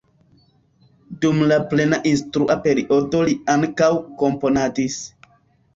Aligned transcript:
Dum 1.25 1.43
la 1.51 1.59
plena 1.73 2.01
instrua 2.13 2.57
periodo 2.65 3.23
li 3.31 3.39
ankaŭ 3.59 3.93
komponadis. 4.25 4.99